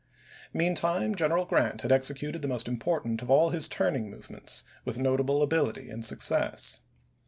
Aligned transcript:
Meantime 0.51 1.13
General 1.13 1.45
Grant 1.45 1.83
had 1.83 1.91
executed 1.91 2.41
the 2.41 2.47
most 2.47 2.67
important 2.67 3.21
of 3.21 3.29
all 3.29 3.51
his 3.51 3.67
turning 3.67 4.09
movements 4.09 4.63
with 4.83 4.97
notable 4.97 5.43
ability 5.43 5.91
and 5.91 6.03
success. 6.03 6.79